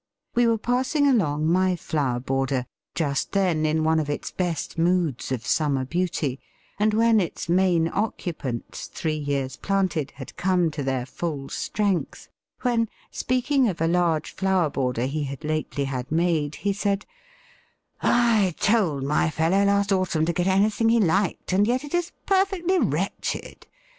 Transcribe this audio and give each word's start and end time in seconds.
We 0.33 0.47
were 0.47 0.57
passing 0.57 1.05
along 1.07 1.45
my 1.45 1.75
flower 1.75 2.19
border, 2.19 2.65
just 2.95 3.33
then 3.33 3.67
in 3.67 3.83
one 3.83 3.99
of 3.99 4.09
its 4.09 4.31
best 4.31 4.75
moods 4.79 5.31
of 5.31 5.45
summer 5.45 5.85
beauty, 5.85 6.39
and 6.79 6.91
when 6.95 7.19
its 7.19 7.47
main 7.47 7.87
occupants, 7.87 8.87
three 8.87 9.13
years 9.13 9.57
planted, 9.57 10.09
had 10.15 10.35
come 10.37 10.71
to 10.71 10.81
their 10.81 11.05
full 11.05 11.49
strength, 11.49 12.29
when, 12.63 12.89
speaking 13.11 13.69
of 13.69 13.79
a 13.79 13.85
large 13.85 14.31
flower 14.31 14.71
border 14.71 15.05
he 15.05 15.25
had 15.25 15.43
lately 15.43 15.83
had 15.83 16.11
made, 16.11 16.55
he 16.55 16.73
said, 16.73 17.05
"I 18.01 18.55
told 18.59 19.03
my 19.03 19.29
fellow 19.29 19.63
last 19.65 19.91
autumn 19.91 20.25
to 20.25 20.33
get 20.33 20.47
anything 20.47 20.89
he 20.89 20.99
liked, 20.99 21.53
and 21.53 21.67
yet 21.67 21.83
it 21.83 21.93
is 21.93 22.11
perfectly 22.25 22.79
wretched. 22.79 23.67